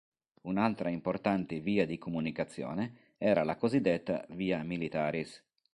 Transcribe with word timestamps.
Un'altra 0.47 0.89
importante 0.89 1.59
via 1.59 1.85
di 1.85 1.99
comunicazione 1.99 3.11
era 3.19 3.43
la 3.43 3.55
cosiddetta 3.55 4.25
Via 4.29 4.63
Militaris. 4.63 5.43